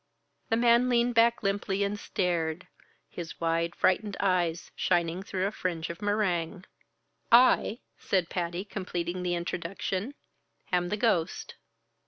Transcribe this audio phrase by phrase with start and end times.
[0.49, 2.65] The man leaned back limply and stared,
[3.07, 6.65] his wide, frightened eyes shining through a fringe of meringue.
[7.31, 10.15] "I," said Patty, completing the introduction,
[10.71, 11.53] "am the ghost."